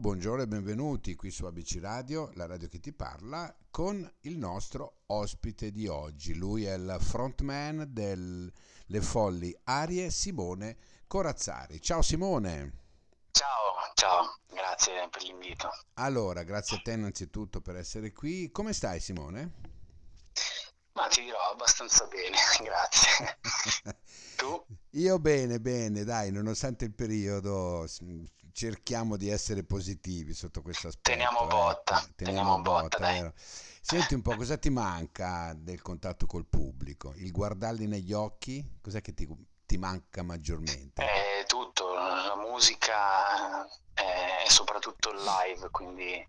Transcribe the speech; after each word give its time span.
buongiorno, 0.00 0.42
e 0.42 0.48
benvenuti 0.48 1.14
qui 1.14 1.30
su 1.30 1.44
ABC 1.44 1.76
Radio, 1.78 2.30
la 2.32 2.46
radio 2.46 2.68
che 2.68 2.80
ti 2.80 2.90
parla, 2.90 3.54
con 3.70 4.10
il 4.20 4.38
nostro 4.38 5.02
ospite 5.08 5.70
di 5.70 5.88
oggi. 5.88 6.34
Lui 6.34 6.64
è 6.64 6.72
il 6.72 6.96
frontman 6.98 7.84
delle 7.86 8.50
Folli 9.00 9.54
Arie, 9.64 10.08
Simone 10.08 10.78
Corazzari. 11.06 11.82
Ciao 11.82 12.00
Simone. 12.00 12.72
Ciao, 13.30 13.92
ciao, 13.92 14.38
grazie 14.48 15.06
per 15.10 15.22
l'invito. 15.22 15.68
Allora, 15.94 16.44
grazie 16.44 16.78
a 16.78 16.80
te 16.82 16.92
innanzitutto 16.92 17.60
per 17.60 17.76
essere 17.76 18.10
qui. 18.12 18.50
Come 18.50 18.72
stai 18.72 19.00
Simone? 19.00 19.52
Ma 20.94 21.08
ti 21.08 21.24
dirò 21.24 21.50
abbastanza 21.52 22.06
bene, 22.06 22.38
grazie. 22.64 23.38
tu? 24.36 24.64
Io 24.92 25.18
bene, 25.18 25.60
bene, 25.60 26.04
dai, 26.04 26.32
nonostante 26.32 26.86
il 26.86 26.94
periodo 26.94 27.86
cerchiamo 28.52 29.16
di 29.16 29.28
essere 29.28 29.64
positivi 29.64 30.34
sotto 30.34 30.62
questo 30.62 30.88
aspetto. 30.88 31.10
Teniamo 31.10 31.46
botta, 31.46 32.00
eh. 32.00 32.12
teniamo, 32.14 32.56
teniamo 32.56 32.62
botta, 32.62 32.98
botta 32.98 33.32
Senti 33.82 34.14
un 34.14 34.22
po', 34.22 34.36
cosa 34.36 34.58
ti 34.58 34.70
manca 34.70 35.52
del 35.56 35.80
contatto 35.82 36.26
col 36.26 36.46
pubblico? 36.46 37.14
Il 37.16 37.32
guardarli 37.32 37.86
negli 37.86 38.12
occhi? 38.12 38.78
Cos'è 38.80 39.00
che 39.00 39.14
ti, 39.14 39.26
ti 39.66 39.78
manca 39.78 40.22
maggiormente? 40.22 41.02
Eh, 41.02 41.44
tutto, 41.46 41.94
la 41.94 42.36
musica 42.36 43.64
e 43.94 44.48
soprattutto 44.48 45.10
il 45.10 45.20
live, 45.22 45.70
quindi 45.70 46.28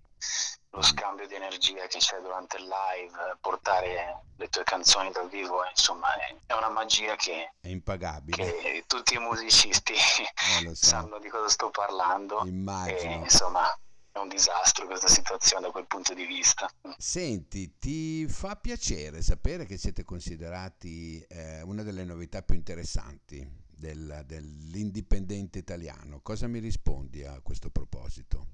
lo 0.73 0.81
scambio 0.81 1.27
di 1.27 1.35
energia 1.35 1.85
che 1.87 1.97
c'è 1.97 2.19
durante 2.21 2.57
il 2.57 2.63
live, 2.63 3.37
portare 3.41 4.23
le 4.37 4.47
tue 4.47 4.63
canzoni 4.63 5.11
dal 5.11 5.29
vivo, 5.29 5.61
insomma, 5.69 6.07
è 6.45 6.53
una 6.53 6.69
magia 6.69 7.15
che 7.15 7.51
è 7.59 7.67
impagabile. 7.67 8.37
Che 8.37 8.83
tutti 8.87 9.15
i 9.15 9.19
musicisti 9.19 9.93
eh, 9.93 10.73
so. 10.73 10.75
sanno 10.75 11.19
di 11.19 11.27
cosa 11.27 11.49
sto 11.49 11.69
parlando. 11.69 12.45
Immagino. 12.45 13.11
E, 13.11 13.13
insomma, 13.15 13.77
è 14.13 14.17
un 14.17 14.29
disastro 14.29 14.85
questa 14.85 15.07
situazione 15.07 15.65
da 15.65 15.71
quel 15.71 15.87
punto 15.87 16.13
di 16.13 16.25
vista. 16.25 16.69
Senti, 16.97 17.77
ti 17.77 18.27
fa 18.27 18.55
piacere 18.55 19.21
sapere 19.21 19.65
che 19.65 19.77
siete 19.77 20.03
considerati 20.03 21.19
eh, 21.27 21.61
una 21.63 21.83
delle 21.83 22.05
novità 22.05 22.41
più 22.41 22.55
interessanti 22.55 23.45
del, 23.67 24.23
dell'indipendente 24.25 25.59
italiano. 25.59 26.21
Cosa 26.21 26.47
mi 26.47 26.59
rispondi 26.59 27.23
a 27.23 27.39
questo 27.41 27.69
proposito? 27.69 28.47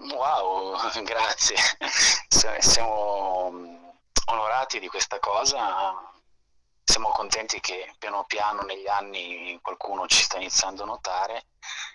Wow, 0.00 0.76
grazie. 1.04 1.56
Siamo 2.60 3.52
onorati 4.26 4.78
di 4.78 4.88
questa 4.88 5.18
cosa. 5.18 5.94
Siamo 6.82 7.10
contenti 7.10 7.60
che 7.60 7.94
piano 7.98 8.24
piano 8.24 8.62
negli 8.62 8.88
anni 8.88 9.58
qualcuno 9.62 10.06
ci 10.06 10.22
sta 10.22 10.38
iniziando 10.38 10.82
a 10.82 10.86
notare 10.86 11.44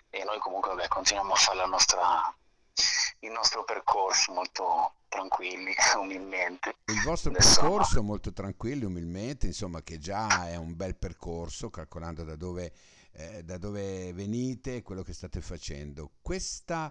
e 0.08 0.24
noi 0.24 0.38
comunque 0.38 0.70
vabbè, 0.70 0.88
continuiamo 0.88 1.32
a 1.32 1.36
fare 1.36 1.66
nostra, 1.66 2.34
il 3.20 3.30
nostro 3.30 3.64
percorso 3.64 4.32
molto 4.32 4.94
tranquilli, 5.08 5.74
umilmente. 5.98 6.76
Il 6.86 7.02
vostro 7.02 7.30
Adesso, 7.30 7.60
percorso 7.60 8.02
molto 8.02 8.32
tranquilli, 8.32 8.84
umilmente, 8.84 9.46
insomma 9.46 9.82
che 9.82 9.98
già 9.98 10.48
è 10.48 10.56
un 10.56 10.76
bel 10.76 10.96
percorso 10.96 11.70
calcolando 11.70 12.22
da 12.22 12.36
dove, 12.36 12.72
eh, 13.12 13.42
da 13.42 13.58
dove 13.58 14.12
venite 14.12 14.76
e 14.76 14.82
quello 14.82 15.02
che 15.02 15.12
state 15.12 15.40
facendo. 15.40 16.12
Questa 16.22 16.90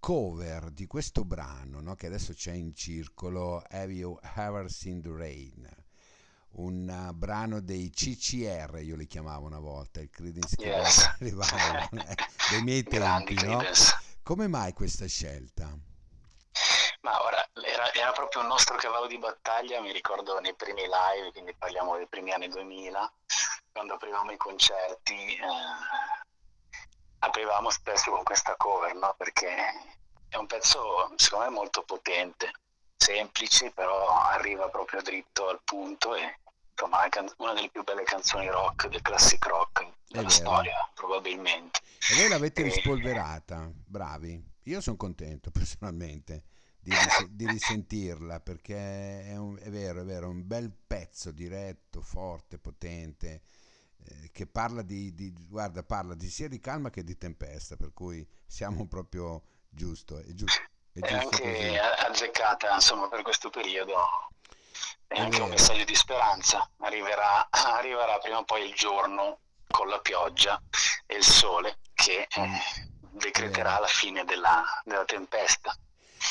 cover 0.00 0.70
di 0.70 0.86
questo 0.86 1.24
brano 1.24 1.80
no, 1.80 1.94
che 1.94 2.06
adesso 2.06 2.32
c'è 2.32 2.52
in 2.52 2.74
circolo, 2.74 3.62
Have 3.68 3.92
You 3.92 4.18
Ever 4.34 4.68
Seen 4.70 5.02
the 5.02 5.12
Rain? 5.12 5.68
Un 6.52 6.88
uh, 6.88 7.12
brano 7.12 7.60
dei 7.60 7.90
CCR, 7.90 8.80
io 8.82 8.96
li 8.96 9.06
chiamavo 9.06 9.46
una 9.46 9.60
volta, 9.60 10.00
il 10.00 10.10
Creedence 10.10 10.56
yes. 10.58 11.16
Revival, 11.18 11.88
eh, 11.92 12.14
dei 12.50 12.62
miei 12.62 12.82
tempi, 12.88 13.34
no? 13.34 13.62
Come 14.24 14.48
mai 14.48 14.72
questa 14.72 15.06
scelta? 15.06 15.72
Ma 17.02 17.22
ora, 17.22 17.48
era, 17.64 17.92
era, 17.94 18.12
proprio 18.12 18.42
un 18.42 18.48
nostro 18.48 18.76
cavallo 18.76 19.06
di 19.06 19.18
battaglia, 19.18 19.80
mi 19.80 19.92
ricordo 19.92 20.40
nei 20.40 20.54
primi 20.54 20.82
live, 20.82 21.30
quindi 21.32 21.54
parliamo 21.54 21.96
dei 21.96 22.08
primi 22.08 22.32
anni 22.32 22.48
2000, 22.48 23.12
quando 23.72 23.94
aprivamo 23.94 24.32
i 24.32 24.36
concerti, 24.36 25.36
eh, 25.36 26.09
aprivamo 27.20 27.70
spesso 27.70 28.10
con 28.10 28.22
questa 28.22 28.54
cover, 28.56 28.94
no? 28.94 29.14
perché 29.16 29.48
è 30.28 30.36
un 30.36 30.46
pezzo 30.46 31.12
secondo 31.16 31.46
me 31.46 31.50
molto 31.50 31.82
potente, 31.82 32.52
semplice, 32.96 33.70
però 33.72 34.20
arriva 34.20 34.68
proprio 34.68 35.02
dritto 35.02 35.48
al 35.48 35.60
punto 35.64 36.14
e 36.14 36.38
insomma 36.70 37.04
è 37.04 37.08
una 37.38 37.52
delle 37.52 37.68
più 37.70 37.82
belle 37.82 38.04
canzoni 38.04 38.48
rock 38.48 38.88
del 38.88 39.02
classic 39.02 39.44
rock 39.46 39.86
della 40.08 40.28
storia, 40.28 40.90
probabilmente. 40.94 41.80
E 42.10 42.16
voi 42.16 42.28
l'avete 42.28 42.62
e... 42.62 42.64
rispolverata, 42.64 43.70
bravi. 43.72 44.42
Io 44.64 44.80
sono 44.80 44.96
contento 44.96 45.50
personalmente 45.52 46.44
di, 46.80 46.92
di 47.28 47.46
risentirla 47.46 48.40
perché 48.40 49.24
è, 49.26 49.36
un, 49.36 49.58
è 49.60 49.68
vero, 49.68 50.00
è 50.00 50.04
vero, 50.04 50.28
un 50.28 50.46
bel 50.46 50.70
pezzo 50.70 51.30
diretto, 51.30 52.00
forte, 52.00 52.58
potente 52.58 53.42
eh, 54.04 54.30
che 54.32 54.46
parla 54.46 54.82
di, 54.82 55.14
di, 55.14 55.32
guarda, 55.48 55.82
parla 55.82 56.14
di 56.14 56.28
sia 56.28 56.48
di 56.48 56.60
calma 56.60 56.90
che 56.90 57.04
di 57.04 57.16
tempesta, 57.16 57.76
per 57.76 57.92
cui 57.92 58.26
siamo 58.46 58.86
proprio 58.86 59.42
giusto, 59.68 60.18
è 60.18 60.32
giusto. 60.32 60.60
È, 60.92 61.00
è 61.00 61.12
anche 61.12 61.42
così. 61.42 61.76
azzeccata, 61.76 62.74
insomma, 62.74 63.08
per 63.08 63.22
questo 63.22 63.50
periodo. 63.50 63.94
È, 65.06 65.14
è 65.14 65.20
anche 65.20 65.30
vero. 65.30 65.44
un 65.44 65.50
messaggio 65.50 65.84
di 65.84 65.94
speranza. 65.94 66.68
Arriverà, 66.78 67.48
arriverà 67.50 68.18
prima 68.18 68.38
o 68.38 68.44
poi 68.44 68.68
il 68.68 68.74
giorno 68.74 69.40
con 69.68 69.88
la 69.88 70.00
pioggia 70.00 70.60
e 71.06 71.16
il 71.16 71.24
sole 71.24 71.78
che 71.94 72.26
mm. 72.38 72.54
decreterà 73.12 73.78
la 73.78 73.86
fine 73.86 74.24
della, 74.24 74.64
della 74.84 75.04
tempesta. 75.04 75.76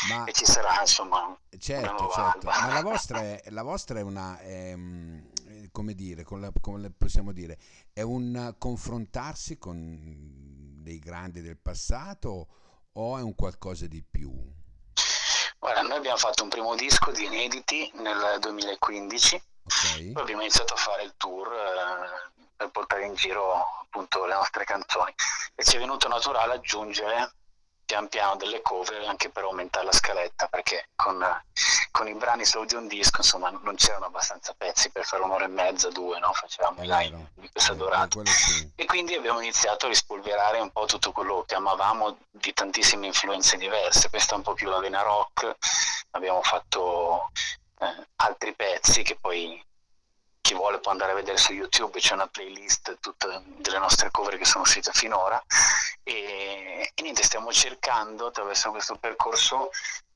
Ma, 0.07 0.23
e 0.25 0.33
ci 0.33 0.45
sarà 0.45 0.81
insomma 0.81 1.35
certo, 1.57 2.11
certo. 2.13 2.45
ma 2.45 2.67
la 2.71 2.81
vostra 2.83 3.21
è, 3.21 3.41
la 3.47 3.63
vostra 3.63 3.97
è 3.97 4.03
una 4.03 4.37
è, 4.37 4.75
come 5.71 5.93
dire, 5.93 6.23
come, 6.23 6.51
come 6.61 6.91
possiamo 6.91 7.31
dire, 7.31 7.57
è 7.93 8.01
un 8.01 8.55
confrontarsi 8.57 9.57
con 9.57 10.77
dei 10.81 10.99
grandi 10.99 11.41
del 11.41 11.57
passato 11.57 12.47
o 12.93 13.17
è 13.17 13.21
un 13.21 13.35
qualcosa 13.35 13.87
di 13.87 14.03
più? 14.03 14.31
Guarda, 15.59 15.81
noi 15.81 15.97
abbiamo 15.97 16.17
fatto 16.17 16.43
un 16.43 16.49
primo 16.49 16.75
disco 16.75 17.11
di 17.11 17.25
inediti 17.25 17.91
nel 17.95 18.37
2015, 18.39 19.43
okay. 19.63 20.11
poi 20.13 20.21
abbiamo 20.21 20.41
iniziato 20.41 20.73
a 20.73 20.77
fare 20.77 21.03
il 21.03 21.13
tour 21.17 21.47
eh, 21.47 22.47
per 22.55 22.69
portare 22.71 23.05
in 23.05 23.13
giro 23.15 23.63
appunto 23.81 24.25
le 24.25 24.33
nostre 24.33 24.63
canzoni 24.63 25.13
e 25.55 25.63
ci 25.63 25.75
è 25.75 25.79
venuto 25.79 26.07
naturale 26.07 26.53
aggiungere 26.53 27.33
pian 27.89 28.07
piano 28.07 28.35
delle 28.35 28.61
cover 28.61 29.03
anche 29.07 29.31
per 29.31 29.45
aumentare 29.45 29.85
la 29.85 29.91
scaletta 29.91 30.45
perché 30.45 30.89
con, 30.95 31.25
con 31.89 32.07
i 32.07 32.13
brani 32.13 32.45
solo 32.45 32.65
di 32.65 32.75
un 32.75 32.87
disco 32.87 33.21
insomma 33.21 33.49
non 33.49 33.73
c'erano 33.73 34.05
abbastanza 34.05 34.53
pezzi 34.55 34.91
per 34.91 35.03
fare 35.05 35.23
un'ora 35.23 35.45
e 35.45 35.47
mezza, 35.47 35.89
due, 35.89 36.19
no? 36.19 36.31
facevamo 36.31 36.83
i 36.83 36.87
live 36.87 37.31
di 37.33 37.49
questa 37.49 37.73
dorata 37.73 38.23
sì. 38.25 38.71
e 38.75 38.85
quindi 38.85 39.15
abbiamo 39.15 39.39
iniziato 39.41 39.87
a 39.87 39.89
rispolverare 39.89 40.59
un 40.59 40.69
po' 40.69 40.85
tutto 40.85 41.11
quello 41.11 41.43
che 41.47 41.55
amavamo 41.55 42.15
di 42.29 42.53
tantissime 42.53 43.07
influenze 43.07 43.57
diverse, 43.57 44.09
questa 44.09 44.35
è 44.35 44.37
un 44.37 44.43
po' 44.43 44.53
più 44.53 44.69
la 44.69 44.77
vena 44.77 45.01
rock, 45.01 45.55
abbiamo 46.11 46.43
fatto 46.43 47.31
eh, 47.79 48.07
altri 48.17 48.53
pezzi 48.53 49.01
che 49.01 49.17
poi 49.19 49.65
chi 50.49 50.55
vuole 50.55 50.79
può 50.79 50.89
andare 50.91 51.11
a 51.11 51.15
vedere 51.15 51.37
su 51.37 51.53
YouTube, 51.53 51.99
c'è 51.99 52.15
una 52.15 52.25
playlist 52.25 52.97
tutte 52.99 53.43
delle 53.57 53.77
nostre 53.77 54.09
cover 54.09 54.35
che 54.35 54.45
sono 54.45 54.63
uscite 54.63 54.89
finora. 54.93 55.39
E 56.01 56.18
niente, 57.09 57.23
stiamo 57.23 57.51
cercando 57.51 58.27
attraverso 58.27 58.69
questo 58.69 58.95
percorso 58.95 59.71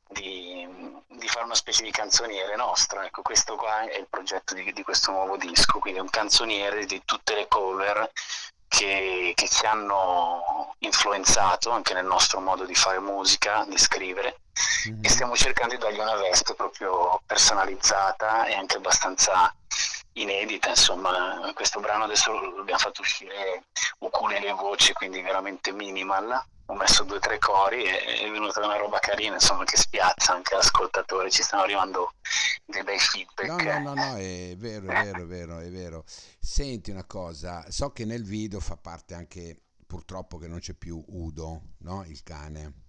di, 0.08 0.68
di, 1.08 1.28
fare 1.28 1.46
una 1.46 1.56
specie 1.56 1.84
di 1.84 1.92
canzoniere 1.92 2.56
nostra. 2.56 3.06
Ecco, 3.06 3.22
questo 3.22 3.56
qua 3.56 3.82
è 3.82 3.98
il 3.98 4.08
progetto 4.08 4.54
di, 4.54 4.72
di, 4.72 4.84
questo 4.84 5.12
nuovo 5.12 5.38
disco, 5.38 5.80
quindi 5.80 6.00
un 6.00 6.10
canzoniere 6.10 6.86
di 6.86 7.02
tutte 7.04 7.34
le 7.34 7.48
cover 7.48 8.12
che, 8.68 9.34
che, 9.36 9.48
ci 9.48 9.66
hanno 9.66 10.76
influenzato 10.80 11.72
anche 11.72 11.94
nel 11.94 12.06
nostro 12.06 12.40
modo 12.40 12.66
di 12.66 12.76
fare 12.76 13.00
musica, 13.00 13.66
di 13.68 13.78
scrivere 13.78 14.42
mm-hmm. 14.90 15.04
e 15.04 15.10
stiamo 15.10 15.36
cercando 15.36 15.74
di 15.74 15.82
dargli 15.82 16.00
una 16.00 16.16
veste 16.16 16.54
proprio 16.54 17.22
personalizzata 17.26 18.46
e 18.46 18.54
anche 18.54 18.78
abbastanza 18.78 19.54
inedita, 20.14 20.70
insomma, 20.70 21.52
questo 21.56 21.80
brano 21.80 22.04
adesso 22.04 22.32
l'abbiamo 22.32 22.80
fatto 22.80 23.02
uscire 23.02 23.66
ukulele 24.00 24.48
e 24.48 24.54
voci, 24.54 24.94
quindi 24.94 25.22
veramente 25.22 25.72
minimal. 25.72 26.52
Ho 26.68 26.76
messo 26.76 27.04
due 27.04 27.18
o 27.18 27.20
tre 27.20 27.40
cori 27.40 27.84
e 27.84 28.20
è 28.22 28.32
venuta 28.32 28.64
una 28.64 28.78
roba 28.78 29.00
carina, 29.00 29.36
insomma, 29.36 29.64
che 29.66 29.78
spiazza 29.78 30.34
anche 30.34 30.56
l'ascoltatore, 30.56 31.30
ci 31.30 31.44
stanno 31.44 31.64
arrivando 31.64 32.14
dei 32.66 32.84
bei 32.84 33.00
feedback. 33.00 33.48
No, 33.48 33.58
no, 33.58 33.80
no, 33.80 33.94
no, 33.94 34.16
è 34.16 34.56
vero, 34.58 34.88
è 34.88 35.04
vero, 35.04 35.22
è 35.22 35.26
vero, 35.26 35.60
è 35.60 35.70
vero. 35.70 36.04
Senti 36.40 36.92
una 36.92 37.06
cosa, 37.06 37.66
so 37.70 37.92
che 37.92 38.06
nel 38.06 38.24
video 38.24 38.60
fa 38.60 38.78
parte 38.78 39.14
anche, 39.14 39.62
purtroppo 39.86 40.38
che 40.38 40.48
non 40.48 40.60
c'è 40.60 40.74
più 40.74 41.04
Udo, 41.08 41.62
no? 41.80 42.04
Il 42.06 42.24
cane 42.24 42.82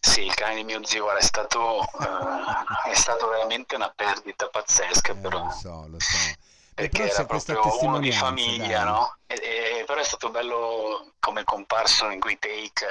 sì, 0.00 0.24
il 0.24 0.34
cane 0.34 0.56
di 0.56 0.64
mio 0.64 0.84
zio 0.84 1.14
è 1.14 1.20
stato, 1.20 1.78
uh, 1.78 2.88
è 2.90 2.94
stato 2.94 3.28
veramente 3.28 3.76
una 3.76 3.92
perdita 3.94 4.48
pazzesca. 4.48 5.12
Eh, 5.12 5.16
però. 5.16 5.44
Lo 5.44 5.50
so, 5.50 5.86
lo 5.86 6.00
so. 6.00 6.16
perché 6.74 7.10
era 7.10 7.24
proprio 7.24 7.84
uno 7.84 7.98
di 8.00 8.10
famiglia, 8.10 8.82
dai. 8.82 8.92
no? 8.92 9.17
E, 10.08 10.14
e, 10.14 10.16
stato 10.16 10.30
bello 10.30 11.12
come 11.20 11.44
comparso 11.44 12.08
in 12.08 12.20
quei 12.20 12.38
take 12.38 12.86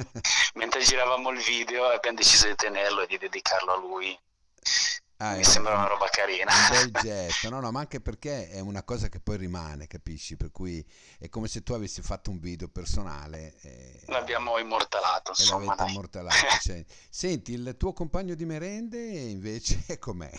mentre 0.54 0.80
giravamo 0.80 1.30
il 1.30 1.40
video 1.40 1.84
abbiamo 1.84 2.16
deciso 2.16 2.46
di 2.46 2.54
tenerlo 2.54 3.02
e 3.02 3.06
di 3.06 3.18
dedicarlo 3.18 3.72
a 3.72 3.76
lui 3.76 4.18
Ah, 5.18 5.36
mi 5.36 5.44
sembra 5.44 5.74
una 5.74 5.86
roba 5.86 6.08
carina. 6.08 6.52
Un 6.52 6.90
bel 6.90 6.90
gesto, 7.00 7.48
no, 7.48 7.60
no, 7.60 7.70
ma 7.70 7.80
anche 7.80 8.00
perché 8.00 8.48
è 8.50 8.58
una 8.58 8.82
cosa 8.82 9.08
che 9.08 9.20
poi 9.20 9.36
rimane, 9.36 9.86
capisci? 9.86 10.36
Per 10.36 10.50
cui 10.50 10.84
è 11.18 11.28
come 11.28 11.46
se 11.46 11.62
tu 11.62 11.72
avessi 11.72 12.02
fatto 12.02 12.30
un 12.30 12.40
video 12.40 12.68
personale. 12.68 13.54
E... 13.62 14.00
L'abbiamo 14.06 14.58
immortalato, 14.58 15.30
insomma. 15.30 15.76
l'avete 15.76 15.90
immortalato. 15.90 16.36
Cioè, 16.60 16.84
senti, 17.08 17.52
il 17.52 17.76
tuo 17.78 17.92
compagno 17.92 18.34
di 18.34 18.44
merende 18.44 18.98
invece 18.98 19.98
com'è? 20.00 20.30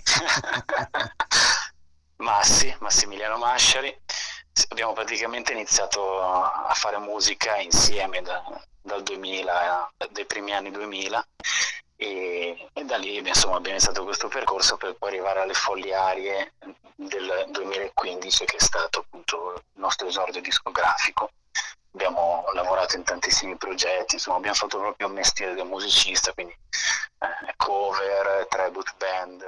Massi, 2.17 2.75
Massimiliano 2.79 3.37
Masciari. 3.37 4.01
Abbiamo 4.69 4.93
praticamente 4.93 5.51
iniziato 5.51 6.21
a 6.21 6.73
fare 6.73 6.97
musica 6.97 7.57
insieme 7.57 8.21
da, 8.21 8.41
dal 8.81 9.03
2000, 9.03 9.91
dai 10.11 10.25
primi 10.25 10.53
anni 10.53 10.71
2000 10.71 11.27
e, 11.97 12.69
e 12.73 12.83
da 12.85 12.97
lì 12.97 13.17
insomma, 13.17 13.57
abbiamo 13.57 13.77
iniziato 13.77 14.03
questo 14.03 14.27
percorso 14.29 14.77
per 14.77 14.95
poi 14.95 15.09
arrivare 15.09 15.41
alle 15.41 15.53
fogliarie 15.53 16.53
del 16.95 17.47
2015 17.49 18.45
che 18.45 18.55
è 18.55 18.61
stato 18.61 18.99
appunto 18.99 19.53
il 19.55 19.81
nostro 19.81 20.07
esordio 20.07 20.41
discografico. 20.41 21.31
Abbiamo 21.93 22.45
lavorato 22.53 22.95
in 22.95 23.03
tantissimi 23.03 23.57
progetti, 23.57 24.15
insomma 24.15 24.37
abbiamo 24.37 24.55
fatto 24.55 24.77
proprio 24.77 25.07
un 25.07 25.13
mestiere 25.13 25.53
del 25.53 25.65
musicista, 25.65 26.33
quindi 26.33 26.53
eh, 26.53 27.53
cover, 27.57 28.45
tribute 28.47 28.91
band, 28.97 29.43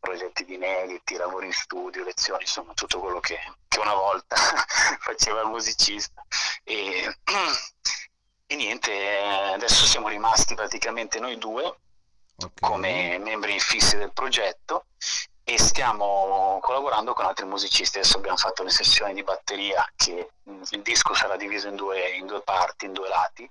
progetti 0.00 0.44
di 0.44 0.54
inediti, 0.54 1.16
lavori 1.16 1.46
in 1.46 1.52
studio, 1.52 2.02
lezioni, 2.02 2.42
insomma 2.42 2.72
tutto 2.74 2.98
quello 2.98 3.20
che, 3.20 3.38
che 3.68 3.78
una 3.78 3.94
volta 3.94 4.34
faceva 4.98 5.42
il 5.42 5.48
musicista. 5.48 6.24
E, 6.64 7.16
e 8.46 8.56
niente, 8.56 9.18
adesso 9.54 9.86
siamo 9.86 10.08
rimasti 10.08 10.54
praticamente 10.54 11.20
noi 11.20 11.38
due 11.38 11.64
okay. 11.64 12.50
come 12.60 13.18
membri 13.18 13.60
fissi 13.60 13.96
del 13.96 14.12
progetto 14.12 14.86
e 15.44 15.58
stiamo 15.58 16.58
collaborando 16.60 17.12
con 17.12 17.24
altri 17.24 17.44
musicisti. 17.44 17.98
Adesso 17.98 18.18
abbiamo 18.18 18.36
fatto 18.36 18.62
le 18.62 18.70
sessioni 18.70 19.14
di 19.14 19.22
batteria 19.22 19.88
che 19.96 20.30
il 20.44 20.82
disco 20.82 21.14
sarà 21.14 21.36
diviso 21.36 21.68
in 21.68 21.76
due, 21.76 22.10
in 22.10 22.26
due 22.26 22.40
parti, 22.42 22.86
in 22.86 22.92
due 22.92 23.08
lati. 23.08 23.48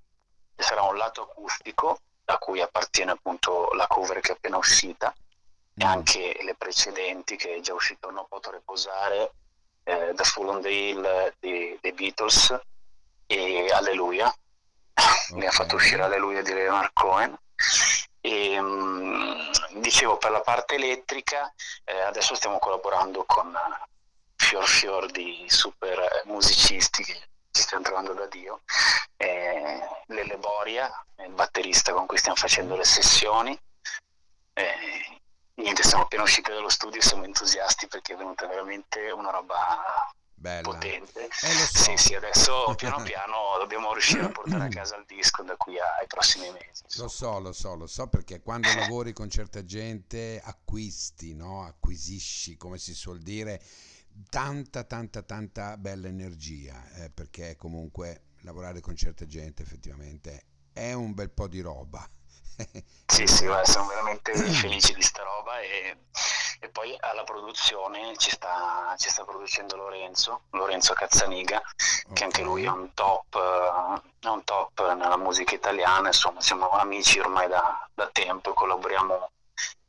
Ci 0.55 0.63
sarà 0.63 0.81
un 0.83 0.97
lato 0.97 1.23
acustico 1.23 1.99
da 2.23 2.37
cui 2.37 2.61
appartiene 2.61 3.11
appunto 3.11 3.69
la 3.73 3.87
cover 3.87 4.19
che 4.19 4.31
è 4.31 4.35
appena 4.35 4.57
uscita. 4.57 5.13
E 5.79 5.85
anche 5.85 6.37
le 6.41 6.55
precedenti 6.55 7.37
che 7.37 7.55
è 7.55 7.59
già 7.61 7.73
uscito 7.73 8.11
Non 8.11 8.25
Posso 8.27 8.51
Riposare, 8.51 9.31
eh, 9.83 10.11
The 10.13 10.23
Full 10.25 10.49
on 10.49 10.61
the 10.61 10.69
Hill 10.69 11.33
dei, 11.39 11.77
dei 11.79 11.93
Beatles 11.93 12.59
e 13.25 13.71
Alleluia. 13.71 14.27
Okay. 14.27 15.15
mi 15.39 15.45
ha 15.45 15.51
fatto 15.51 15.75
uscire 15.75 16.03
Alleluia 16.03 16.41
di 16.41 16.53
Leonard 16.53 16.91
Cohen. 16.91 17.37
E 18.19 18.59
um, 18.59 19.49
dicevo 19.75 20.17
per 20.17 20.31
la 20.31 20.41
parte 20.41 20.75
elettrica 20.75 21.53
eh, 21.85 22.01
adesso 22.01 22.35
stiamo 22.35 22.59
collaborando 22.59 23.23
con 23.25 23.57
fior 24.35 24.67
fior 24.67 25.09
di 25.09 25.45
super 25.47 26.23
musicisti 26.25 27.03
che 27.05 27.13
ci 27.51 27.61
stiamo 27.61 27.83
trovando 27.83 28.13
da 28.13 28.25
Dio. 28.25 28.61
Eh, 29.15 29.79
Lele 30.07 30.37
Boria 30.37 30.91
il 31.23 31.31
batterista 31.31 31.93
con 31.93 32.05
cui 32.05 32.17
stiamo 32.17 32.35
facendo 32.35 32.75
le 32.75 32.83
sessioni 32.83 33.57
niente 35.69 35.87
siamo 35.87 36.03
appena 36.03 36.23
usciti 36.23 36.49
dallo 36.49 36.69
studio 36.69 36.99
e 36.99 37.03
siamo 37.03 37.25
entusiasti 37.25 37.87
perché 37.87 38.13
è 38.13 38.17
venuta 38.17 38.47
veramente 38.47 39.11
una 39.11 39.29
roba 39.29 39.55
Bella. 40.33 40.63
potente. 40.63 41.25
Eh, 41.25 41.29
so. 41.29 41.83
Sì, 41.83 41.97
sì, 41.97 42.15
adesso 42.15 42.73
piano 42.75 43.03
piano 43.03 43.35
dobbiamo 43.59 43.93
riuscire 43.93 44.23
a 44.23 44.29
portare 44.29 44.65
a 44.65 44.67
casa 44.67 44.95
il 44.95 45.05
disco 45.05 45.43
da 45.43 45.55
qui 45.57 45.77
ai 45.77 46.07
prossimi 46.07 46.49
mesi. 46.51 46.83
Lo 46.97 47.07
so, 47.07 47.39
lo 47.39 47.51
so, 47.53 47.75
lo 47.75 47.85
so 47.85 48.07
perché 48.07 48.41
quando 48.41 48.73
lavori 48.73 49.13
con 49.13 49.29
certa 49.29 49.63
gente 49.63 50.41
acquisti, 50.43 51.35
no? 51.35 51.63
acquisisci, 51.63 52.57
come 52.57 52.79
si 52.79 52.95
suol 52.95 53.19
dire, 53.19 53.61
tanta, 54.27 54.85
tanta, 54.85 55.21
tanta 55.21 55.77
bella 55.77 56.07
energia, 56.07 56.83
eh, 56.95 57.11
perché 57.11 57.55
comunque 57.57 58.23
lavorare 58.41 58.79
con 58.79 58.95
certa 58.95 59.27
gente 59.27 59.61
effettivamente 59.61 60.45
è 60.73 60.93
un 60.93 61.13
bel 61.13 61.29
po' 61.29 61.47
di 61.47 61.59
roba. 61.59 62.09
sì, 63.27 63.35
sì, 63.35 63.45
guarda, 63.45 63.65
siamo 63.65 63.87
veramente 63.87 64.33
felici 64.33 64.93
di 64.93 65.01
sta 65.01 65.23
roba 65.23 65.59
e 65.59 65.97
e 66.59 66.69
poi 66.69 66.95
alla 66.99 67.23
produzione 67.23 68.17
ci 68.17 68.31
sta, 68.31 68.93
ci 68.97 69.09
sta 69.09 69.23
producendo 69.23 69.77
Lorenzo, 69.77 70.41
Lorenzo 70.51 70.93
Cazzaniga, 70.93 71.61
che 72.13 72.23
anche 72.25 72.43
lui 72.43 72.65
è 72.65 72.69
un 72.69 72.93
top, 72.93 73.37
è 74.19 74.27
un 74.27 74.43
top 74.43 74.93
nella 74.93 75.17
musica 75.17 75.55
italiana, 75.55 76.07
insomma 76.07 76.41
siamo 76.41 76.69
amici 76.71 77.19
ormai 77.19 77.47
da, 77.47 77.89
da 77.93 78.09
tempo 78.11 78.51
e 78.51 78.53
collaboriamo 78.53 79.31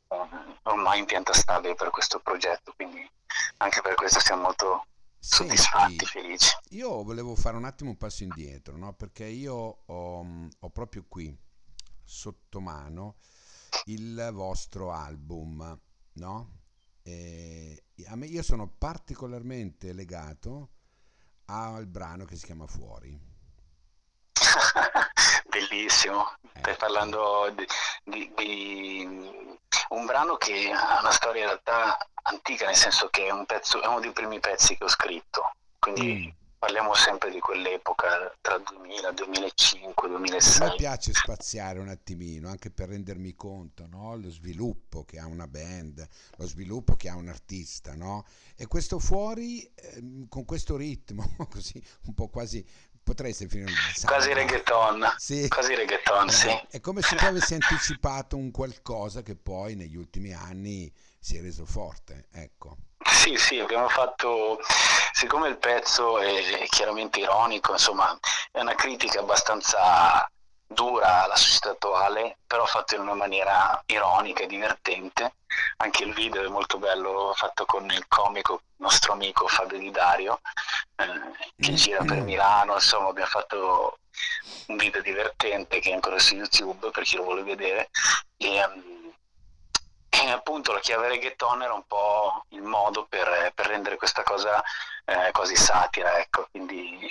eh, 0.07 0.17
ormai 0.63 0.99
in 0.99 1.05
pianta 1.05 1.33
stabile 1.33 1.75
per 1.75 1.89
questo 1.89 2.19
progetto, 2.19 2.71
quindi 2.73 3.05
anche 3.57 3.81
per 3.81 3.95
questo 3.95 4.21
siamo 4.21 4.43
molto 4.43 4.85
soddisfatti, 5.19 5.97
Senti, 5.97 6.05
felici. 6.05 6.57
Io 6.69 7.03
volevo 7.03 7.35
fare 7.35 7.57
un 7.57 7.65
attimo 7.65 7.89
un 7.89 7.97
passo 7.97 8.23
indietro, 8.23 8.77
no? 8.77 8.93
perché 8.93 9.25
io 9.25 9.83
ho, 9.85 10.25
ho 10.57 10.69
proprio 10.69 11.03
qui 11.07 11.37
sotto 12.11 12.59
mano 12.59 13.15
il 13.85 14.29
vostro 14.33 14.91
album, 14.91 15.79
no? 16.13 16.59
Eh, 17.03 17.83
a 18.07 18.15
me, 18.15 18.25
io 18.25 18.43
sono 18.43 18.67
particolarmente 18.67 19.93
legato 19.93 20.71
al 21.45 21.87
brano 21.87 22.25
che 22.25 22.35
si 22.35 22.45
chiama 22.45 22.67
Fuori. 22.67 23.17
Bellissimo, 25.47 26.35
eh. 26.53 26.59
stai 26.59 26.75
parlando 26.75 27.49
di, 27.55 27.65
di, 28.03 28.31
di, 28.35 29.05
un 29.89 30.05
brano 30.05 30.35
che 30.35 30.69
ha 30.69 30.99
una 30.99 31.11
storia 31.11 31.43
in 31.43 31.47
realtà 31.47 31.97
antica, 32.23 32.65
nel 32.65 32.75
senso 32.75 33.07
che 33.09 33.27
è, 33.27 33.31
un 33.31 33.45
pezzo, 33.45 33.81
è 33.81 33.87
uno 33.87 34.01
dei 34.01 34.11
primi 34.11 34.39
pezzi 34.39 34.75
che 34.75 34.83
ho 34.83 34.89
scritto, 34.89 35.51
quindi 35.79 36.35
mm 36.35 36.40
parliamo 36.61 36.93
sempre 36.93 37.31
di 37.31 37.39
quell'epoca 37.39 38.31
tra 38.39 38.59
2000, 38.59 39.11
2005, 39.13 40.07
2006. 40.07 40.61
A 40.61 40.69
me 40.69 40.75
piace 40.75 41.11
spaziare 41.11 41.79
un 41.79 41.87
attimino 41.87 42.49
anche 42.49 42.69
per 42.69 42.89
rendermi 42.89 43.33
conto 43.33 43.87
no? 43.87 44.15
lo 44.15 44.29
sviluppo 44.29 45.03
che 45.03 45.17
ha 45.17 45.25
una 45.25 45.47
band, 45.47 46.07
lo 46.35 46.45
sviluppo 46.45 46.95
che 46.95 47.09
ha 47.09 47.15
un 47.15 47.29
artista, 47.29 47.95
no? 47.95 48.27
E 48.55 48.67
questo 48.67 48.99
fuori 48.99 49.63
eh, 49.73 50.27
con 50.29 50.45
questo 50.45 50.77
ritmo, 50.77 51.35
così 51.49 51.83
un 52.05 52.13
po' 52.13 52.27
quasi 52.27 52.63
potreste 53.03 53.47
finire 53.47 53.71
quasi 54.05 54.31
reggaeton 54.31 55.15
sì. 55.17 55.47
quasi 55.47 55.73
reggaeton 55.73 56.29
sì. 56.29 56.49
è 56.69 56.79
come 56.79 57.01
se 57.01 57.15
tu 57.15 57.25
avessi 57.25 57.55
anticipato 57.55 58.37
un 58.37 58.51
qualcosa 58.51 59.23
che 59.23 59.35
poi 59.35 59.73
negli 59.73 59.95
ultimi 59.95 60.33
anni 60.33 60.93
si 61.19 61.35
è 61.35 61.41
reso 61.41 61.65
forte 61.65 62.27
ecco 62.31 62.77
sì, 63.21 63.37
sì, 63.37 63.59
abbiamo 63.59 63.87
fatto, 63.87 64.57
siccome 65.11 65.47
il 65.47 65.57
pezzo 65.57 66.17
è 66.17 66.65
chiaramente 66.69 67.19
ironico, 67.19 67.73
insomma, 67.73 68.17
è 68.51 68.61
una 68.61 68.73
critica 68.73 69.19
abbastanza 69.19 70.27
dura 70.65 71.25
alla 71.25 71.35
società 71.35 71.69
attuale, 71.69 72.39
però 72.47 72.65
fatto 72.65 72.95
in 72.95 73.01
una 73.01 73.13
maniera 73.13 73.79
ironica 73.85 74.41
e 74.41 74.47
divertente. 74.47 75.35
Anche 75.77 76.03
il 76.03 76.15
video 76.15 76.43
è 76.43 76.47
molto 76.47 76.79
bello, 76.79 77.31
fatto 77.35 77.65
con 77.65 77.85
il 77.91 78.07
comico 78.07 78.63
nostro 78.77 79.13
amico 79.13 79.47
Fabio 79.47 79.77
Di 79.77 79.91
Dario, 79.91 80.39
eh, 80.95 81.05
che 81.59 81.73
gira 81.73 82.03
per 82.03 82.21
Milano, 82.21 82.73
insomma 82.73 83.09
abbiamo 83.09 83.29
fatto 83.29 83.99
un 84.65 84.77
video 84.77 85.01
divertente 85.01 85.79
che 85.79 85.91
è 85.91 85.93
ancora 85.93 86.17
su 86.17 86.33
YouTube 86.33 86.89
per 86.89 87.03
chi 87.03 87.17
lo 87.17 87.23
vuole 87.23 87.43
vedere. 87.43 87.91
E, 88.37 88.63
um, 88.63 89.00
appunto 90.29 90.73
la 90.73 90.79
chiave 90.79 91.07
reggaeton 91.07 91.63
era 91.63 91.73
un 91.73 91.85
po' 91.87 92.45
il 92.49 92.61
modo 92.61 93.07
per, 93.07 93.51
per 93.55 93.67
rendere 93.67 93.97
questa 93.97 94.23
cosa 94.23 94.61
eh, 95.05 95.31
quasi 95.31 95.55
satira, 95.55 96.19
ecco, 96.19 96.47
quindi 96.51 97.09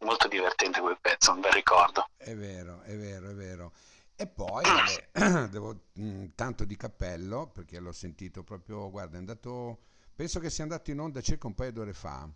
molto 0.00 0.28
divertente 0.28 0.80
quel 0.80 0.98
pezzo, 1.00 1.32
un 1.32 1.40
bel 1.40 1.52
ricordo. 1.52 2.08
È 2.16 2.34
vero, 2.34 2.82
è 2.82 2.96
vero, 2.96 3.30
è 3.30 3.34
vero. 3.34 3.72
E 4.16 4.26
poi, 4.26 4.64
vabbè, 4.64 5.46
devo 5.48 5.82
mh, 5.92 6.02
mm, 6.02 6.24
tanto 6.34 6.64
di 6.64 6.76
cappello, 6.76 7.48
perché 7.48 7.78
l'ho 7.78 7.92
sentito 7.92 8.42
proprio, 8.42 8.90
guarda, 8.90 9.16
è 9.16 9.18
andato, 9.18 9.82
penso 10.14 10.40
che 10.40 10.50
sia 10.50 10.64
andato 10.64 10.90
in 10.90 10.98
onda 10.98 11.20
circa 11.20 11.46
un 11.46 11.54
paio 11.54 11.72
d'ore 11.72 11.92
fa, 11.92 12.28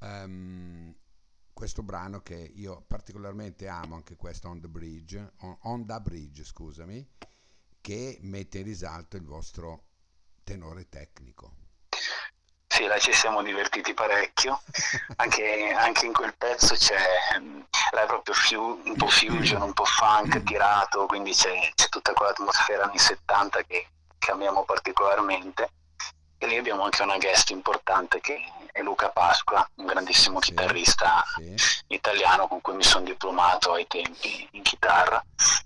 um, 0.00 0.94
questo 1.52 1.82
brano 1.82 2.20
che 2.20 2.34
io 2.34 2.82
particolarmente 2.86 3.68
amo, 3.68 3.94
anche 3.94 4.16
questo, 4.16 4.48
On 4.48 4.60
the 4.60 4.68
Bridge, 4.68 5.34
on, 5.40 5.56
on 5.62 5.86
the 5.86 6.00
Bridge, 6.00 6.44
scusami, 6.44 7.08
che 7.80 8.18
mette 8.22 8.58
in 8.58 8.64
risalto 8.64 9.16
il 9.16 9.24
vostro 9.24 9.84
tenore 10.44 10.88
tecnico. 10.88 11.54
Sì, 12.66 12.84
là 12.86 12.98
ci 12.98 13.12
siamo 13.12 13.42
divertiti 13.42 13.92
parecchio, 13.94 14.60
anche, 15.16 15.72
anche 15.72 16.06
in 16.06 16.12
quel 16.12 16.34
pezzo 16.36 16.74
c'è, 16.74 16.96
là 17.92 18.02
è 18.02 18.06
proprio 18.06 18.34
fiu, 18.34 18.80
un 18.84 18.94
po' 18.94 19.08
fusion, 19.08 19.62
un 19.62 19.72
po' 19.72 19.84
funk 19.84 20.42
tirato, 20.44 21.06
quindi 21.06 21.32
c'è, 21.32 21.72
c'è 21.74 21.88
tutta 21.88 22.12
quell'atmosfera 22.12 22.84
anni 22.84 22.98
70 22.98 23.62
che, 23.62 23.88
che 24.18 24.30
amiamo 24.30 24.64
particolarmente. 24.64 25.72
E 26.38 26.46
lì 26.46 26.56
abbiamo 26.56 26.84
anche 26.84 27.02
una 27.02 27.18
guest 27.18 27.50
importante 27.50 28.20
che 28.20 28.38
è 28.78 28.82
Luca 28.82 29.10
Pasqua, 29.10 29.68
un 29.76 29.86
grandissimo 29.86 30.40
sì, 30.40 30.50
chitarrista 30.50 31.24
sì. 31.34 31.54
italiano 31.88 32.46
con 32.48 32.60
cui 32.60 32.74
mi 32.74 32.82
sono 32.82 33.04
diplomato 33.04 33.72
ai 33.72 33.86
tempi 33.86 34.48
in 34.52 34.62
chitarra. 34.62 35.22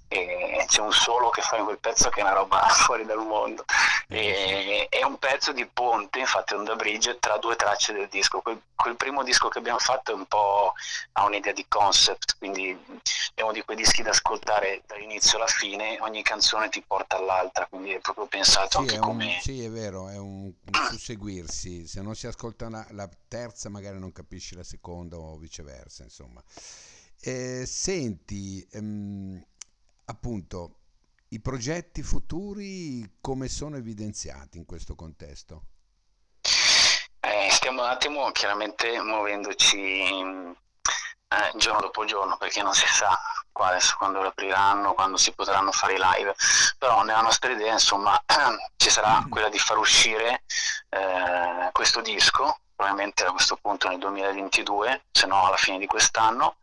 E 0.08 0.64
c'è 0.66 0.80
un 0.82 0.92
solo 0.92 1.30
che 1.30 1.40
fa 1.40 1.56
in 1.56 1.64
quel 1.64 1.78
pezzo 1.78 2.10
che 2.10 2.20
è 2.20 2.22
una 2.22 2.34
roba 2.34 2.60
fuori 2.68 3.06
dal 3.06 3.24
mondo. 3.24 3.64
E, 4.08 4.86
è 4.90 5.02
un 5.04 5.18
pezzo 5.18 5.52
di 5.52 5.64
ponte 5.66 6.18
infatti 6.18 6.52
on 6.54 6.64
the 6.64 6.76
bridge 6.76 7.18
tra 7.18 7.38
due 7.38 7.56
tracce 7.56 7.92
del 7.94 8.08
disco. 8.08 8.40
Quel, 8.40 8.60
quel, 8.74 8.96
primo 8.96 9.22
disco 9.22 9.48
che 9.48 9.58
abbiamo 9.58 9.78
fatto 9.78 10.12
è 10.12 10.14
un 10.14 10.26
po' 10.26 10.74
ha 11.12 11.24
un'idea 11.24 11.52
di 11.52 11.64
concept 11.68 12.36
quindi 12.38 12.76
è 13.34 13.42
uno 13.42 13.52
di 13.52 13.62
quei 13.62 13.76
dischi 13.76 14.02
da 14.02 14.10
ascoltare 14.10 14.82
dall'inizio 14.86 15.38
alla 15.38 15.46
fine 15.46 15.98
ogni 16.00 16.22
canzone 16.22 16.68
ti 16.68 16.82
porta 16.84 17.16
all'altra 17.16 17.66
quindi 17.66 17.92
è 17.92 18.00
proprio 18.00 18.26
pensato 18.26 18.70
sì, 18.70 18.76
anche 18.78 18.96
è 18.96 18.98
come 18.98 19.24
un, 19.24 19.40
sì 19.40 19.64
è 19.64 19.70
vero 19.70 20.08
è 20.08 20.18
un, 20.18 20.44
un 20.44 20.52
susseguirsi. 20.90 21.86
Se 21.86 22.00
non 22.00 22.14
si 22.14 22.26
ascolta 22.26 22.66
una, 22.66 22.86
la 22.90 23.01
terza 23.28 23.68
magari 23.68 23.98
non 23.98 24.12
capisci 24.12 24.54
la 24.54 24.64
seconda 24.64 25.16
o 25.16 25.36
viceversa 25.36 26.02
insomma 26.02 26.42
eh, 27.20 27.64
senti 27.66 28.66
ehm, 28.72 29.40
appunto 30.06 30.76
i 31.28 31.40
progetti 31.40 32.02
futuri 32.02 33.18
come 33.20 33.48
sono 33.48 33.76
evidenziati 33.76 34.58
in 34.58 34.66
questo 34.66 34.94
contesto? 34.94 35.62
Eh, 37.20 37.48
stiamo 37.50 37.82
un 37.82 37.88
attimo 37.88 38.30
chiaramente 38.32 39.00
muovendoci 39.00 40.02
eh, 41.32 41.52
giorno 41.56 41.80
dopo 41.80 42.04
giorno 42.04 42.36
perché 42.36 42.62
non 42.62 42.74
si 42.74 42.86
sa 42.86 43.16
qua 43.50 43.68
adesso 43.68 43.94
quando 43.96 44.20
apriranno, 44.20 44.92
quando 44.92 45.16
si 45.16 45.32
potranno 45.32 45.72
fare 45.72 45.94
i 45.94 45.98
live, 45.98 46.34
però 46.76 47.02
nella 47.02 47.22
nostra 47.22 47.50
idea 47.50 47.72
insomma 47.72 48.20
ci 48.76 48.90
sarà 48.90 49.24
quella 49.30 49.48
di 49.48 49.58
far 49.58 49.78
uscire 49.78 50.42
eh, 50.90 51.70
questo 51.72 52.02
disco, 52.02 52.58
probabilmente 52.74 53.24
a 53.24 53.32
questo 53.32 53.56
punto 53.60 53.88
nel 53.88 53.98
2022, 53.98 55.04
se 55.10 55.26
no 55.26 55.46
alla 55.46 55.56
fine 55.56 55.78
di 55.78 55.86
quest'anno, 55.86 56.56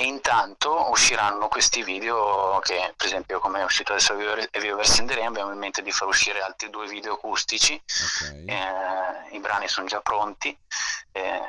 e 0.00 0.04
intanto 0.04 0.88
usciranno 0.90 1.48
questi 1.48 1.82
video 1.82 2.58
che 2.62 2.94
per 2.96 3.06
esempio 3.06 3.38
come 3.38 3.60
è 3.60 3.64
uscito 3.64 3.92
adesso 3.92 4.14
the 4.16 5.14
Rain 5.14 5.26
abbiamo 5.26 5.52
in 5.52 5.58
mente 5.58 5.82
di 5.82 5.92
far 5.92 6.08
uscire 6.08 6.40
altri 6.40 6.70
due 6.70 6.86
video 6.88 7.14
acustici 7.14 7.78
okay. 8.22 8.46
eh, 8.46 9.36
i 9.36 9.38
brani 9.40 9.68
sono 9.68 9.86
già 9.86 10.00
pronti 10.00 10.56
eh, 11.12 11.42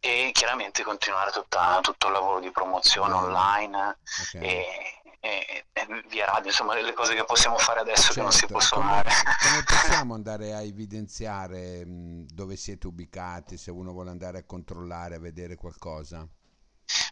e 0.00 0.30
chiaramente 0.32 0.82
continuare 0.82 1.30
tutta, 1.30 1.78
tutto 1.80 2.08
il 2.08 2.12
lavoro 2.12 2.40
di 2.40 2.50
promozione 2.50 3.14
online 3.14 3.98
okay. 4.34 4.42
E, 4.42 5.01
e, 5.24 5.66
e, 5.72 5.86
via 6.08 6.26
radio, 6.26 6.50
insomma 6.50 6.74
le 6.74 6.92
cose 6.94 7.14
che 7.14 7.22
possiamo 7.22 7.56
fare 7.56 7.78
adesso 7.78 8.12
certo. 8.12 8.14
che 8.14 8.20
non 8.22 8.32
si 8.32 8.38
certo. 8.40 8.54
possono 8.54 8.88
come, 8.88 9.02
come 9.04 9.62
possiamo 9.64 10.14
andare 10.14 10.52
a 10.52 10.62
evidenziare 10.62 11.86
mh, 11.86 12.26
dove 12.32 12.56
siete 12.56 12.88
ubicati, 12.88 13.56
se 13.56 13.70
uno 13.70 13.92
vuole 13.92 14.10
andare 14.10 14.38
a 14.38 14.44
controllare, 14.44 15.14
a 15.14 15.20
vedere 15.20 15.54
qualcosa? 15.54 16.26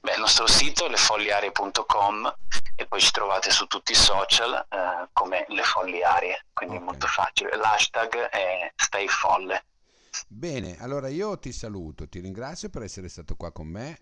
Beh, 0.03 0.15
il 0.15 0.21
nostro 0.21 0.49
sito 0.49 0.87
è 0.87 0.89
lefolliarie.com 0.89 2.35
e 2.75 2.87
poi 2.87 3.01
ci 3.01 3.13
trovate 3.13 3.51
su 3.53 3.67
tutti 3.67 3.93
i 3.93 3.95
social 3.95 4.67
eh, 4.69 5.09
come 5.13 5.45
Le 5.49 5.63
Folli 5.63 6.03
Arie, 6.03 6.47
quindi 6.53 6.75
okay. 6.75 6.87
molto 6.87 7.07
facile. 7.07 7.57
L'hashtag 7.57 8.29
è 8.29 8.73
Stay 8.75 9.07
Folle. 9.07 9.65
Bene, 10.27 10.77
allora 10.81 11.09
io 11.09 11.39
ti 11.39 11.53
saluto, 11.53 12.09
ti 12.09 12.19
ringrazio 12.19 12.71
per 12.71 12.83
essere 12.83 13.09
stato 13.09 13.37
qua 13.37 13.53
con 13.53 13.69
me 13.69 14.01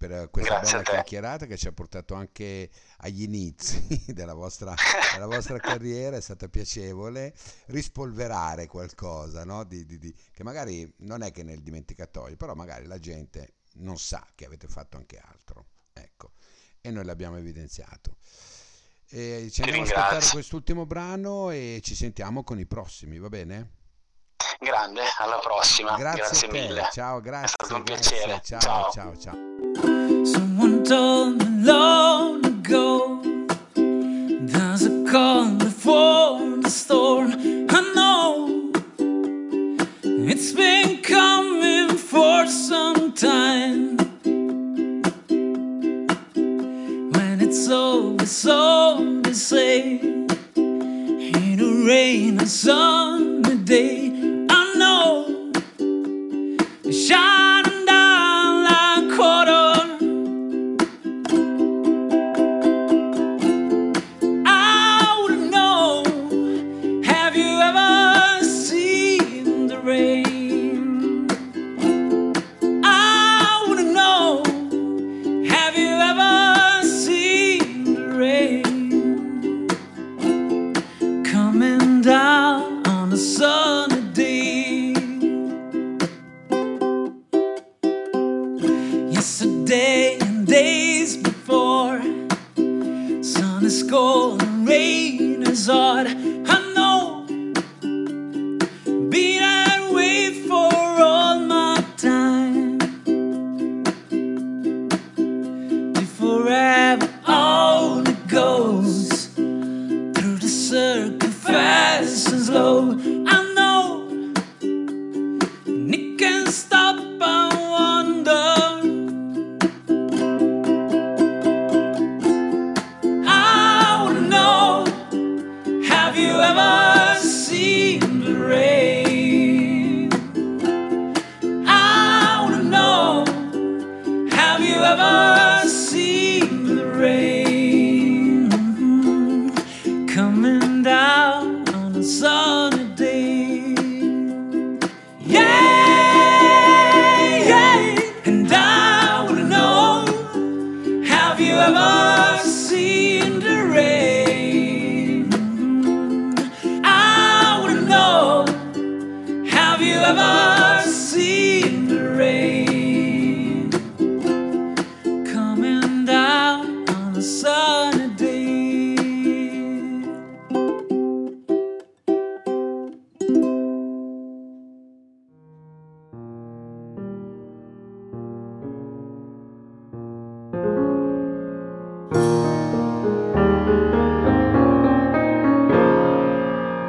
per 0.00 0.30
questa 0.30 0.60
Grazie 0.60 0.78
bella 0.78 0.90
chiacchierata 0.90 1.44
che 1.44 1.58
ci 1.58 1.68
ha 1.68 1.72
portato 1.72 2.14
anche 2.14 2.70
agli 3.00 3.22
inizi 3.22 4.02
della 4.14 4.32
vostra, 4.32 4.74
della 5.12 5.26
vostra 5.26 5.58
carriera, 5.60 6.16
è 6.16 6.22
stata 6.22 6.48
piacevole 6.48 7.34
rispolverare 7.66 8.66
qualcosa 8.66 9.44
no? 9.44 9.62
di, 9.64 9.84
di, 9.84 9.98
di, 9.98 10.14
che 10.32 10.42
magari 10.42 10.90
non 11.00 11.20
è 11.20 11.30
che 11.30 11.42
nel 11.42 11.60
dimenticatoio, 11.60 12.36
però 12.36 12.54
magari 12.54 12.86
la 12.86 12.98
gente 12.98 13.56
non 13.74 13.98
sa 13.98 14.26
che 14.34 14.46
avete 14.46 14.68
fatto 14.68 14.96
anche 14.96 15.18
altro. 15.18 15.66
Ecco, 15.92 16.32
e 16.80 16.90
noi 16.90 17.04
l'abbiamo 17.04 17.36
evidenziato. 17.36 18.16
E 19.10 19.50
ci 19.52 19.60
andiamo 19.60 19.82
a 19.82 19.84
ascoltare 19.84 20.26
quest'ultimo 20.30 20.86
brano 20.86 21.50
e 21.50 21.80
ci 21.82 21.94
sentiamo 21.94 22.42
con 22.42 22.58
i 22.58 22.64
prossimi, 22.64 23.18
va 23.18 23.28
bene? 23.28 23.72
Grande, 24.58 25.02
alla 25.18 25.40
prossima. 25.40 25.94
Grazie, 25.96 26.22
grazie 26.22 26.48
mille. 26.48 26.88
Ciao, 26.90 27.20
grazie. 27.20 27.56
È 27.58 27.64
stato 27.64 27.76
un 27.76 27.82
grazie. 27.82 28.16
piacere. 28.16 28.40
Ciao, 28.42 28.60
ciao, 28.60 28.90
ciao, 28.90 29.18
ciao. 29.18 29.49
Someone 30.24 30.84
told 30.84 31.38
me 31.38 31.64
long 31.64 32.44
ago 32.44 33.22
There's 33.74 34.84
a 34.84 35.04
call 35.10 35.54
before 35.56 36.58
the 36.58 36.68
storm. 36.70 37.32
I 37.70 37.92
know 37.94 38.70
It's 40.02 40.52
been 40.52 41.02
coming 41.02 41.96
for 41.96 42.46
some 42.46 43.12
time. 43.14 43.96
When 47.14 47.40
it's 47.40 47.68
over, 47.68 48.26
so 48.26 49.20
they 49.22 49.32
say 49.32 50.00
In 50.54 51.60
a 51.60 51.86
rain 51.86 52.40
or 52.42 52.46
sunny 52.46 53.56
day 53.56 54.09